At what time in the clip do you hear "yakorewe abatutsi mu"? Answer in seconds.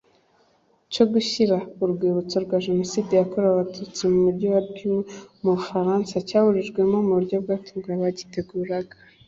3.15-4.17